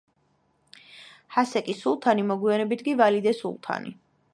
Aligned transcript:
ჰასეკი 1.37 1.77
სულთანი, 1.83 2.27
მოგვიანებით 2.33 2.87
კი 2.89 3.01
ვალიდე 3.05 3.37
სულთანი. 3.45 3.99